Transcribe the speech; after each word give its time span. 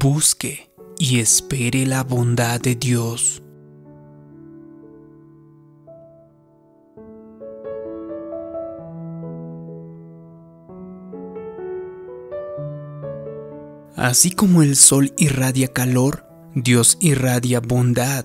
busque 0.00 0.70
y 0.98 1.20
espere 1.20 1.84
la 1.84 2.02
bondad 2.04 2.58
de 2.58 2.74
Dios. 2.74 3.42
Así 13.94 14.30
como 14.30 14.62
el 14.62 14.76
sol 14.76 15.12
irradia 15.18 15.68
calor, 15.68 16.24
Dios 16.54 16.96
irradia 17.02 17.60
bondad. 17.60 18.24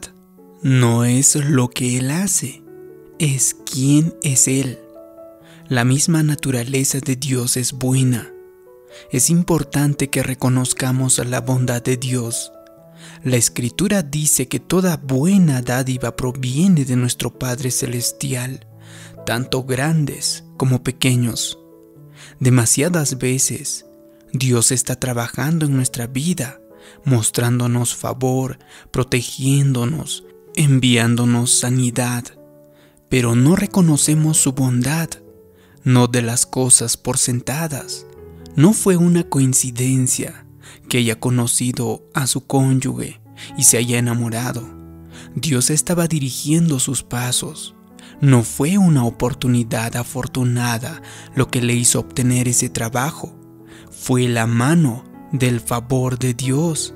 No 0.64 1.04
es 1.04 1.36
lo 1.36 1.70
que 1.70 1.98
Él 1.98 2.10
hace, 2.10 2.64
es 3.20 3.58
quién 3.70 4.16
es 4.24 4.48
Él. 4.48 4.80
La 5.68 5.84
misma 5.84 6.24
naturaleza 6.24 7.00
de 7.02 7.18
Dios 7.18 7.58
es 7.58 7.74
buena. 7.74 8.35
Es 9.12 9.30
importante 9.30 10.10
que 10.10 10.24
reconozcamos 10.24 11.20
la 11.26 11.42
bondad 11.42 11.84
de 11.84 11.98
Dios. 11.98 12.52
La 13.24 13.38
Escritura 13.38 14.04
dice 14.04 14.48
que 14.48 14.60
toda 14.60 14.98
buena 14.98 15.62
dádiva 15.62 16.16
proviene 16.16 16.86
de 16.86 16.96
nuestro 16.96 17.38
Padre 17.38 17.72
Celestial, 17.72 18.68
tanto 19.26 19.64
grandes 19.64 20.44
como 20.58 20.84
pequeños. 20.84 21.60
Demasiadas 22.40 23.18
veces 23.18 23.86
Dios 24.32 24.72
está 24.72 24.96
trabajando 25.00 25.66
en 25.66 25.76
nuestra 25.76 26.08
vida, 26.08 26.60
mostrándonos 27.04 27.96
favor, 27.96 28.60
protegiéndonos, 28.92 30.24
enviándonos 30.56 31.52
sanidad, 31.52 32.24
pero 33.10 33.36
no 33.36 33.56
reconocemos 33.56 34.38
su 34.38 34.54
bondad, 34.54 35.10
no 35.84 36.08
de 36.08 36.22
las 36.22 36.46
cosas 36.46 36.98
por 36.98 37.18
sentadas. 37.18 38.06
No 38.56 38.74
fue 38.74 38.98
una 38.98 39.24
coincidencia 39.24 40.46
que 40.90 41.00
haya 41.00 41.20
conocido 41.20 42.04
a 42.14 42.28
su 42.28 42.46
cónyuge 42.46 43.22
y 43.58 43.64
se 43.64 43.78
haya 43.78 43.98
enamorado. 43.98 44.68
Dios 45.36 45.70
estaba 45.70 46.08
dirigiendo 46.08 46.80
sus 46.80 47.04
pasos. 47.04 47.76
No 48.22 48.44
fue 48.44 48.78
una 48.78 49.04
oportunidad 49.04 49.96
afortunada 49.98 51.02
lo 51.36 51.50
que 51.50 51.62
le 51.62 51.74
hizo 51.74 52.00
obtener 52.00 52.48
ese 52.48 52.70
trabajo 52.70 53.36
fue 53.96 54.28
la 54.28 54.46
mano 54.46 55.04
del 55.32 55.60
favor 55.60 56.20
de 56.20 56.34
Dios. 56.34 56.94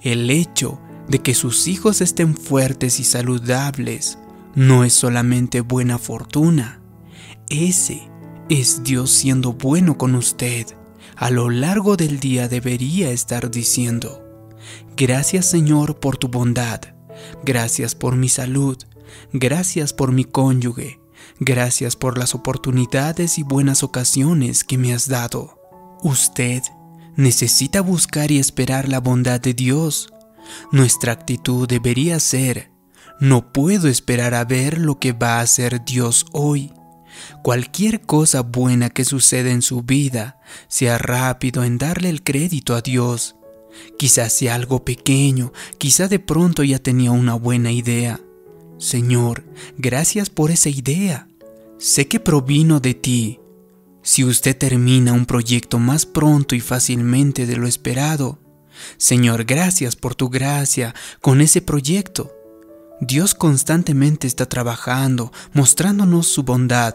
El 0.00 0.30
hecho 0.30 0.80
de 1.08 1.18
que 1.18 1.34
sus 1.34 1.68
hijos 1.68 2.00
estén 2.00 2.34
fuertes 2.34 3.00
y 3.00 3.04
saludables 3.04 4.18
no 4.54 4.84
es 4.84 4.92
solamente 4.92 5.60
buena 5.60 5.98
fortuna. 5.98 6.80
Ese 7.50 8.08
es 8.48 8.82
Dios 8.82 9.10
siendo 9.10 9.52
bueno 9.52 9.98
con 9.98 10.14
usted. 10.14 10.66
A 11.16 11.30
lo 11.30 11.50
largo 11.50 11.96
del 11.96 12.20
día 12.20 12.48
debería 12.48 13.10
estar 13.10 13.50
diciendo, 13.50 14.24
gracias 14.96 15.46
Señor 15.46 16.00
por 16.00 16.16
tu 16.16 16.28
bondad, 16.28 16.80
gracias 17.44 17.94
por 17.94 18.16
mi 18.16 18.28
salud, 18.28 18.76
gracias 19.32 19.92
por 19.92 20.12
mi 20.12 20.24
cónyuge, 20.24 21.00
gracias 21.40 21.96
por 21.96 22.18
las 22.18 22.34
oportunidades 22.34 23.38
y 23.38 23.42
buenas 23.42 23.82
ocasiones 23.82 24.64
que 24.64 24.78
me 24.78 24.94
has 24.94 25.08
dado. 25.08 25.58
Usted 26.02 26.62
necesita 27.16 27.80
buscar 27.80 28.30
y 28.30 28.38
esperar 28.38 28.88
la 28.88 29.00
bondad 29.00 29.40
de 29.40 29.54
Dios. 29.54 30.12
Nuestra 30.70 31.12
actitud 31.12 31.68
debería 31.68 32.20
ser, 32.20 32.70
no 33.20 33.52
puedo 33.52 33.88
esperar 33.88 34.34
a 34.34 34.44
ver 34.44 34.78
lo 34.78 35.00
que 35.00 35.12
va 35.12 35.38
a 35.38 35.40
hacer 35.40 35.84
Dios 35.84 36.26
hoy. 36.32 36.72
Cualquier 37.42 38.00
cosa 38.00 38.42
buena 38.42 38.90
que 38.90 39.04
suceda 39.04 39.50
en 39.50 39.62
su 39.62 39.82
vida, 39.82 40.40
sea 40.68 40.98
rápido 40.98 41.64
en 41.64 41.78
darle 41.78 42.08
el 42.08 42.22
crédito 42.22 42.74
a 42.74 42.80
Dios. 42.80 43.36
Quizás 43.98 44.32
sea 44.32 44.54
algo 44.54 44.84
pequeño, 44.84 45.52
quizá 45.78 46.08
de 46.08 46.18
pronto 46.18 46.64
ya 46.64 46.78
tenía 46.78 47.10
una 47.10 47.34
buena 47.34 47.70
idea. 47.72 48.20
Señor, 48.78 49.44
gracias 49.76 50.30
por 50.30 50.50
esa 50.50 50.68
idea. 50.68 51.28
Sé 51.78 52.08
que 52.08 52.20
provino 52.20 52.80
de 52.80 52.94
ti 52.94 53.40
si 54.02 54.24
usted 54.24 54.56
termina 54.56 55.12
un 55.12 55.26
proyecto 55.26 55.78
más 55.78 56.06
pronto 56.06 56.54
y 56.54 56.60
fácilmente 56.60 57.44
de 57.44 57.56
lo 57.56 57.66
esperado, 57.66 58.38
Señor, 58.96 59.44
gracias 59.44 59.96
por 59.96 60.14
tu 60.14 60.30
gracia 60.30 60.94
con 61.20 61.42
ese 61.42 61.60
proyecto. 61.60 62.32
Dios 63.02 63.34
constantemente 63.34 64.26
está 64.26 64.46
trabajando, 64.46 65.30
mostrándonos 65.52 66.26
su 66.26 66.42
bondad, 66.42 66.94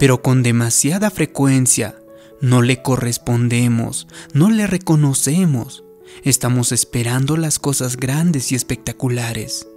pero 0.00 0.22
con 0.22 0.42
demasiada 0.42 1.10
frecuencia 1.10 1.94
no 2.40 2.62
le 2.62 2.82
correspondemos, 2.82 4.08
no 4.32 4.50
le 4.50 4.66
reconocemos. 4.66 5.84
Estamos 6.24 6.72
esperando 6.72 7.36
las 7.36 7.60
cosas 7.60 7.96
grandes 7.96 8.50
y 8.50 8.56
espectaculares. 8.56 9.68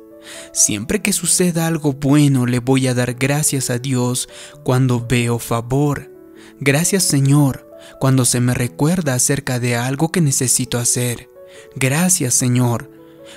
Siempre 0.53 1.03
que 1.03 1.13
suceda 1.13 1.67
algo 1.67 1.93
bueno 1.93 2.47
le 2.47 2.57
voy 2.57 2.87
a 2.87 2.95
dar 2.95 3.13
gracias 3.13 3.69
a 3.69 3.77
Dios 3.77 4.29
cuando 4.63 5.05
veo 5.05 5.37
favor 5.37 6.13
Gracias 6.59 7.03
Señor 7.03 7.69
cuando 7.99 8.23
se 8.23 8.39
me 8.39 8.53
recuerda 8.53 9.15
acerca 9.15 9.59
de 9.59 9.75
algo 9.75 10.13
que 10.13 10.21
necesito 10.21 10.77
hacer. 10.77 11.27
Gracias 11.75 12.33
Señor 12.33 12.89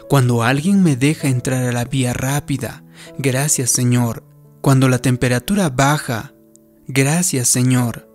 cuando 0.08 0.44
alguien 0.44 0.84
me 0.84 0.94
deja 0.94 1.26
entrar 1.26 1.64
a 1.64 1.72
la 1.72 1.84
vía 1.84 2.12
rápida. 2.12 2.84
Gracias 3.18 3.70
Señor 3.70 4.22
cuando 4.60 4.88
la 4.88 4.98
temperatura 4.98 5.70
baja. 5.70 6.35
Gracias 6.88 7.48
Señor 7.48 8.08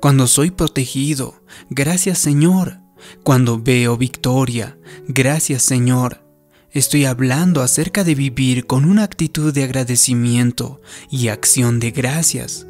cuando 0.00 0.26
soy 0.26 0.50
protegido. 0.50 1.42
Gracias 1.70 2.18
Señor 2.18 2.80
cuando 3.22 3.60
veo 3.60 3.96
victoria. 3.96 4.78
Gracias 5.06 5.62
Señor. 5.62 6.24
Estoy 6.70 7.06
hablando 7.06 7.62
acerca 7.62 8.04
de 8.04 8.14
vivir 8.14 8.66
con 8.66 8.84
una 8.84 9.04
actitud 9.04 9.54
de 9.54 9.64
agradecimiento 9.64 10.80
y 11.10 11.28
acción 11.28 11.80
de 11.80 11.90
gracias. 11.90 12.66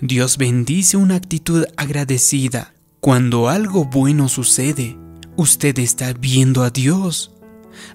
Dios 0.00 0.38
bendice 0.38 0.96
una 0.96 1.16
actitud 1.16 1.66
agradecida. 1.76 2.74
Cuando 3.00 3.50
algo 3.50 3.84
bueno 3.84 4.28
sucede, 4.28 4.96
usted 5.36 5.78
está 5.78 6.14
viendo 6.14 6.62
a 6.62 6.70
Dios. 6.70 7.32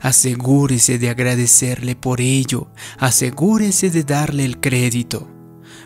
Asegúrese 0.01 0.99
de 0.99 1.09
agradecerle 1.09 1.95
por 1.95 2.21
ello, 2.21 2.67
asegúrese 2.99 3.89
de 3.89 4.03
darle 4.03 4.45
el 4.45 4.59
crédito. 4.59 5.38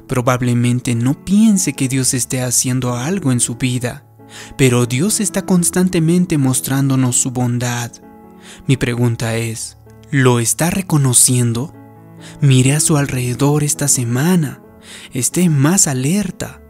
Probablemente 0.07 0.95
no 0.95 1.23
piense 1.25 1.73
que 1.73 1.87
Dios 1.87 2.13
esté 2.13 2.41
haciendo 2.41 2.95
algo 2.95 3.31
en 3.31 3.39
su 3.39 3.55
vida, 3.55 4.05
pero 4.57 4.85
Dios 4.85 5.19
está 5.19 5.45
constantemente 5.45 6.37
mostrándonos 6.37 7.15
su 7.15 7.31
bondad. 7.31 7.91
Mi 8.67 8.77
pregunta 8.77 9.35
es, 9.35 9.77
¿lo 10.11 10.39
está 10.39 10.69
reconociendo? 10.69 11.73
Mire 12.41 12.73
a 12.73 12.79
su 12.79 12.97
alrededor 12.97 13.63
esta 13.63 13.87
semana 13.87 14.61
esté 15.13 15.49
más 15.49 15.87
alerta. 15.87 16.61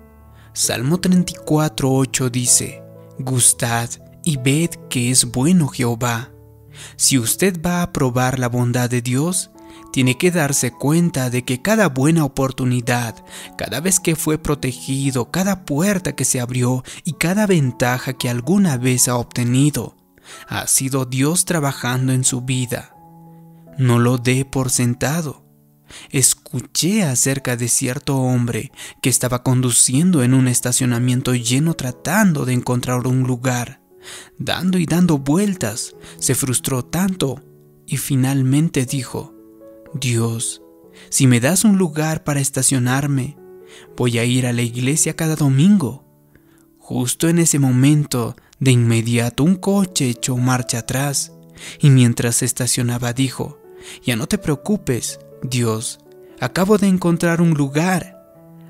Salmo 0.54 1.00
34.8 1.00 2.30
dice, 2.30 2.84
Gustad 3.20 3.90
y 4.24 4.38
ved 4.38 4.70
que 4.90 5.12
es 5.12 5.26
bueno 5.26 5.68
Jehová. 5.68 6.32
Si 6.96 7.18
usted 7.18 7.60
va 7.62 7.82
a 7.82 7.92
probar 7.92 8.40
la 8.40 8.50
bondad 8.50 8.90
de 8.90 9.02
Dios, 9.02 9.52
tiene 9.94 10.18
que 10.18 10.32
darse 10.32 10.72
cuenta 10.72 11.30
de 11.30 11.46
que 11.46 11.62
cada 11.62 11.88
buena 11.88 12.26
oportunidad, 12.26 13.24
cada 13.56 13.80
vez 13.80 14.00
que 14.00 14.16
fue 14.16 14.40
protegido, 14.40 15.30
cada 15.30 15.66
puerta 15.66 16.16
que 16.16 16.26
se 16.26 16.42
abrió 16.42 16.84
y 17.04 17.14
cada 17.14 17.46
ventaja 17.46 18.14
que 18.14 18.28
alguna 18.28 18.78
vez 18.78 19.08
ha 19.08 19.18
obtenido, 19.18 19.96
ha 20.48 20.66
sido 20.66 21.06
Dios 21.06 21.46
trabajando 21.46 22.12
en 22.12 22.24
su 22.24 22.42
vida. 22.42 22.96
No 23.78 24.00
lo 24.00 24.18
dé 24.18 24.46
por 24.46 24.72
sentado 24.72 25.44
escuché 26.10 27.04
acerca 27.04 27.56
de 27.56 27.68
cierto 27.68 28.18
hombre 28.18 28.72
que 29.00 29.10
estaba 29.10 29.44
conduciendo 29.44 30.24
en 30.24 30.34
un 30.34 30.48
estacionamiento 30.48 31.36
lleno 31.36 31.76
tratando 31.76 32.46
de 32.46 32.54
encontrar 32.54 33.06
un 33.06 33.22
lugar. 33.24 33.80
Dando 34.40 34.80
y 34.80 34.88
dando 34.88 35.20
vueltas, 35.20 35.96
se 36.18 36.34
frustró 36.34 36.84
tanto 36.84 37.44
y 37.86 37.98
finalmente 37.98 38.88
dijo, 38.88 39.33
Dios, 39.94 40.62
si 41.10 41.28
me 41.28 41.40
das 41.40 41.64
un 41.64 41.78
lugar 41.78 42.24
para 42.24 42.40
estacionarme, 42.40 43.38
voy 43.96 44.18
a 44.18 44.26
ir 44.26 44.48
a 44.48 44.54
la 44.54 44.62
iglesia 44.64 45.16
cada 45.16 45.36
domingo. 45.36 46.04
Justo 46.80 47.30
en 47.30 47.40
ese 47.40 47.60
momento, 47.60 48.36
de 48.60 48.72
inmediato 48.72 49.44
un 49.44 49.56
coche 49.56 50.10
echó 50.10 50.38
marcha 50.38 50.80
atrás 50.80 51.34
y 51.80 51.90
mientras 51.90 52.38
se 52.38 52.46
estacionaba 52.46 53.14
dijo, 53.14 53.62
ya 54.04 54.16
no 54.16 54.28
te 54.28 54.38
preocupes, 54.38 55.20
Dios, 55.44 56.00
acabo 56.40 56.78
de 56.78 56.88
encontrar 56.88 57.42
un 57.42 57.52
lugar. 57.52 58.20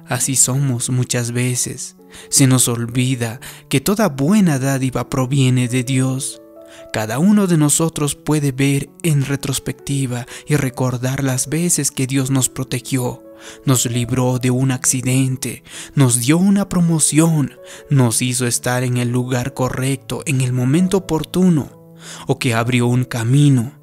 Así 0.06 0.36
somos 0.36 0.90
muchas 0.90 1.32
veces. 1.32 1.96
Se 2.30 2.48
nos 2.48 2.68
olvida 2.68 3.40
que 3.70 3.82
toda 3.82 4.10
buena 4.10 4.60
dádiva 4.60 5.10
proviene 5.10 5.68
de 5.68 5.84
Dios. 5.84 6.43
Cada 6.92 7.20
uno 7.20 7.48
de 7.48 7.58
nosotros 7.58 8.16
puede 8.16 8.52
ver 8.52 8.90
en 9.04 9.26
retrospectiva 9.26 10.26
y 10.48 10.56
recordar 10.56 11.24
las 11.24 11.48
veces 11.50 11.92
que 11.92 12.08
Dios 12.08 12.32
nos 12.32 12.50
protegió, 12.50 13.24
nos 13.66 13.86
libró 13.86 14.40
de 14.40 14.52
un 14.52 14.72
accidente, 14.72 15.64
nos 15.96 16.20
dio 16.20 16.38
una 16.38 16.70
promoción, 16.70 17.54
nos 17.90 18.22
hizo 18.22 18.48
estar 18.48 18.84
en 18.84 18.98
el 18.98 19.10
lugar 19.10 19.54
correcto, 19.54 20.24
en 20.26 20.42
el 20.42 20.54
momento 20.54 20.98
oportuno. 20.98 21.82
o 22.28 22.38
que 22.38 22.54
abrió 22.54 22.88
un 22.88 23.06
camino 23.06 23.80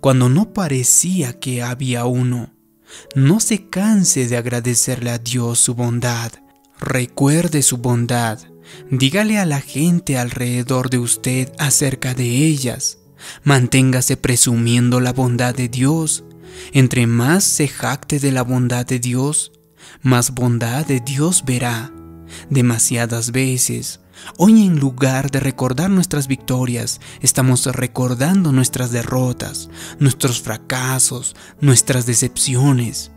cuando 0.00 0.28
no 0.28 0.52
parecía 0.52 1.38
que 1.38 1.62
había 1.62 2.04
uno. 2.04 2.54
No 3.14 3.40
se 3.40 3.68
canse 3.68 4.28
de 4.28 4.36
agradecerle 4.36 5.10
a 5.10 5.18
Dios 5.18 5.58
su 5.60 5.74
bondad. 5.74 6.32
Recuerde 6.78 7.62
su 7.62 7.78
bondad. 7.78 8.38
Dígale 8.90 9.38
a 9.38 9.46
la 9.46 9.60
gente 9.60 10.18
alrededor 10.18 10.90
de 10.90 10.98
usted 10.98 11.52
acerca 11.58 12.14
de 12.14 12.24
ellas. 12.24 12.98
Manténgase 13.42 14.16
presumiendo 14.16 15.00
la 15.00 15.12
bondad 15.12 15.54
de 15.54 15.68
Dios. 15.68 16.24
Entre 16.72 17.06
más 17.06 17.44
se 17.44 17.68
jacte 17.68 18.20
de 18.20 18.32
la 18.32 18.42
bondad 18.42 18.86
de 18.86 18.98
Dios, 18.98 19.52
más 20.02 20.32
bondad 20.32 20.86
de 20.86 21.00
Dios 21.00 21.44
verá. 21.44 21.92
Demasiadas 22.50 23.32
veces, 23.32 24.00
hoy 24.38 24.66
en 24.66 24.78
lugar 24.78 25.30
de 25.30 25.40
recordar 25.40 25.90
nuestras 25.90 26.26
victorias, 26.26 27.00
estamos 27.20 27.66
recordando 27.66 28.52
nuestras 28.52 28.90
derrotas, 28.92 29.68
nuestros 29.98 30.40
fracasos, 30.40 31.36
nuestras 31.60 32.06
decepciones. 32.06 33.10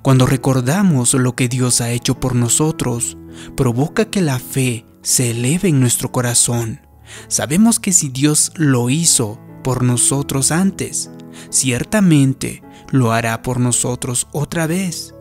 Cuando 0.00 0.26
recordamos 0.26 1.14
lo 1.14 1.34
que 1.34 1.48
Dios 1.48 1.80
ha 1.80 1.90
hecho 1.90 2.18
por 2.18 2.34
nosotros, 2.34 3.16
provoca 3.56 4.06
que 4.06 4.20
la 4.20 4.38
fe 4.38 4.86
se 5.02 5.30
eleve 5.30 5.68
en 5.68 5.80
nuestro 5.80 6.12
corazón. 6.12 6.80
Sabemos 7.28 7.78
que 7.78 7.92
si 7.92 8.08
Dios 8.08 8.52
lo 8.56 8.88
hizo 8.88 9.40
por 9.62 9.82
nosotros 9.82 10.50
antes, 10.50 11.10
ciertamente 11.50 12.62
lo 12.90 13.12
hará 13.12 13.42
por 13.42 13.60
nosotros 13.60 14.28
otra 14.32 14.66
vez. 14.66 15.14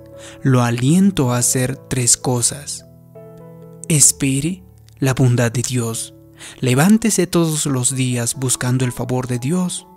Lo 0.44 0.62
aliento 0.62 1.34
a 1.34 1.38
hacer 1.38 1.78
tres 1.90 2.16
cosas. 2.16 2.86
Espere 3.90 4.64
la 5.00 5.14
bondad 5.14 5.52
de 5.52 5.64
Dios. 5.64 6.14
Levántese 6.60 7.28
todos 7.28 7.66
los 7.66 7.96
días 7.96 8.36
buscando 8.36 8.86
el 8.86 8.92
favor 8.92 9.28
de 9.28 9.40
Dios. 9.40 9.88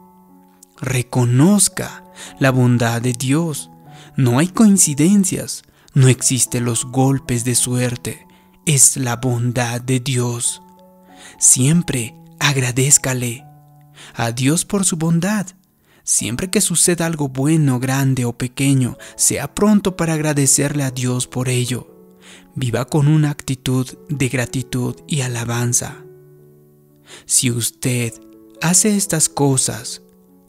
Reconozca 0.80 2.04
la 2.38 2.50
bondad 2.50 3.02
de 3.02 3.12
Dios. 3.12 3.70
No 4.16 4.38
hay 4.38 4.48
coincidencias, 4.48 5.62
no 5.94 6.08
existen 6.08 6.64
los 6.64 6.84
golpes 6.87 7.44
de 7.44 7.54
suerte, 7.54 8.26
es 8.66 8.96
la 8.96 9.16
bondad 9.16 9.81
de 9.81 10.00
Dios. 10.00 10.62
Siempre 11.38 12.14
agradézcale 12.38 13.44
a 14.14 14.32
Dios 14.32 14.64
por 14.64 14.84
su 14.84 14.96
bondad. 14.96 15.46
Siempre 16.02 16.50
que 16.50 16.61
suceda 16.61 17.06
algo 17.06 17.28
bueno, 17.28 17.81
grande 17.81 18.25
o 18.25 18.37
pequeño, 18.37 18.99
sea 19.16 19.55
pronto 19.55 19.96
para 19.96 20.14
agradecerle 20.14 20.82
a 20.82 20.90
Dios 20.90 21.26
por 21.26 21.49
ello. 21.49 21.90
Viva 22.55 22.84
con 22.84 23.08
una 23.08 23.31
actitud 23.31 23.87
de 24.08 24.28
gratitud 24.28 24.96
y 25.06 25.22
alabanza. 25.22 26.05
Si 27.26 27.50
usted 27.50 28.12
hace 28.61 28.96
estas 28.96 29.28
cosas, 29.28 30.02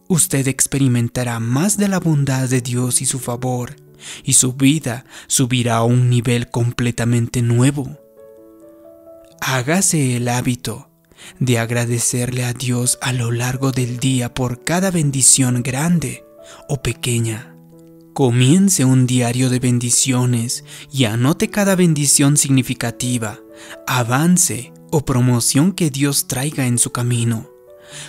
usted 0.07 0.47
experimentará 0.47 1.39
más 1.39 1.77
de 1.77 1.87
la 1.87 1.99
bondad 1.99 2.49
de 2.49 2.61
Dios 2.61 3.01
y 3.01 3.05
su 3.05 3.19
favor, 3.19 3.75
y 4.23 4.33
su 4.33 4.53
vida 4.53 5.05
subirá 5.27 5.77
a 5.77 5.83
un 5.83 6.09
nivel 6.09 6.49
completamente 6.49 7.41
nuevo. 7.41 8.04
Hágase 9.47 10.17
el 10.17 10.27
hábito 10.27 10.89
de 11.39 11.59
agradecerle 11.59 12.45
a 12.45 12.53
Dios 12.53 12.97
a 12.99 13.13
lo 13.13 13.31
largo 13.31 13.71
del 13.71 13.99
día 13.99 14.33
por 14.33 14.63
cada 14.63 14.89
bendición 14.89 15.61
grande 15.61 16.25
o 16.67 16.81
pequeña. 16.81 17.55
Comience 18.15 18.85
un 18.85 19.05
diario 19.05 19.51
de 19.51 19.59
bendiciones 19.59 20.63
y 20.91 21.05
anote 21.05 21.51
cada 21.51 21.75
bendición 21.75 22.37
significativa, 22.37 23.39
avance 23.85 24.73
o 24.89 25.05
promoción 25.05 25.73
que 25.73 25.91
Dios 25.91 26.27
traiga 26.27 26.65
en 26.65 26.79
su 26.79 26.91
camino. 26.91 27.47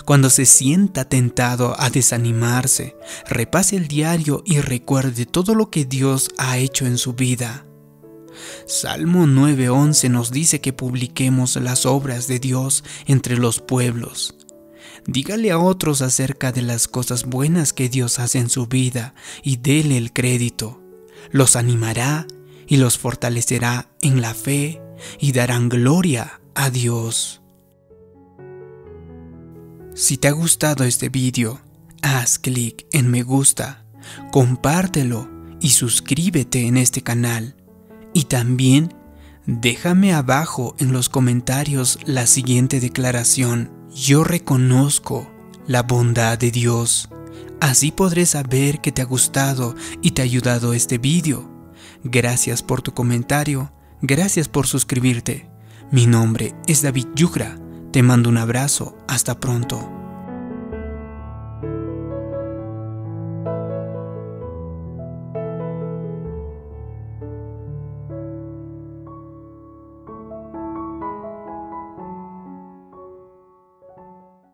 Cuando 0.06 0.31
se 0.31 0.47
sienta 0.47 1.06
tentado 1.06 1.79
a 1.79 1.91
desanimarse, 1.91 2.97
repase 3.29 3.77
el 3.77 3.89
diario 3.89 4.43
y 4.47 4.61
recuerde 4.61 5.27
todo 5.27 5.55
lo 5.55 5.69
que 5.69 5.85
Dios 5.85 6.31
ha 6.39 6.56
hecho 6.56 6.87
en 6.87 6.97
su 6.97 7.12
vida. 7.12 7.66
Salmo 8.67 9.27
9:11 9.27 10.09
nos 10.11 10.31
dice 10.31 10.61
que 10.61 10.73
publiquemos 10.73 11.56
las 11.56 11.87
obras 11.87 12.27
de 12.27 12.38
Dios 12.38 12.85
entre 13.06 13.37
los 13.37 13.61
pueblos. 13.61 14.35
Dígale 15.06 15.53
a 15.53 15.59
otros 15.59 16.03
acerca 16.03 16.50
de 16.53 16.62
las 16.62 16.88
cosas 16.88 17.25
buenas 17.25 17.73
que 17.73 17.88
Dios 17.88 18.19
hace 18.19 18.38
en 18.38 18.50
su 18.50 18.67
vida 18.67 19.15
y 19.43 19.56
déle 19.56 19.97
el 19.97 20.12
crédito. 20.12 20.83
Los 21.31 21.55
animará 21.55 22.27
y 22.67 22.77
los 22.79 22.99
fortalecerá 22.99 23.88
en 24.00 24.21
la 24.21 24.35
fe 24.35 24.82
y 25.21 25.32
darán 25.32 25.69
gloria 25.69 26.41
a 26.55 26.71
Dios. 26.71 27.41
Si 29.94 30.19
te 30.19 30.29
ha 30.29 30.32
gustado 30.32 30.85
este 30.85 31.09
vídeo, 31.09 31.61
haz 32.03 32.39
clic 32.39 32.87
en 32.93 33.11
me 33.11 33.23
gusta, 33.23 33.87
compártelo 34.31 35.29
y 35.61 35.71
suscríbete 35.71 36.67
en 36.67 36.77
este 36.77 37.03
canal. 37.03 37.56
Y 38.17 38.25
también 38.25 38.95
déjame 39.45 40.15
abajo 40.15 40.75
en 40.79 40.91
los 40.91 41.11
comentarios 41.11 41.99
la 42.07 42.27
siguiente 42.27 42.81
declaración. 42.81 43.71
Yo 43.95 44.25
reconozco 44.25 45.31
la 45.67 45.83
bondad 45.83 46.39
de 46.39 46.51
Dios. 46.51 47.11
Así 47.61 47.93
podré 47.93 48.25
saber 48.25 48.81
que 48.81 48.91
te 48.91 49.03
ha 49.03 49.05
gustado 49.05 49.75
y 50.01 50.13
te 50.13 50.23
ha 50.23 50.25
ayudado 50.25 50.73
este 50.73 50.97
vídeo. 50.97 51.47
Gracias 52.05 52.63
por 52.63 52.81
tu 52.81 52.95
comentario, 52.95 53.71
gracias 54.01 54.49
por 54.49 54.67
suscribirte. 54.67 55.51
Mi 55.93 56.07
nombre 56.07 56.55
es 56.67 56.81
David 56.81 57.09
Yugra. 57.17 57.59
Te 57.93 58.03
mando 58.03 58.31
un 58.31 58.39
abrazo. 58.39 58.97
Hasta 59.09 59.39
pronto. 59.39 59.95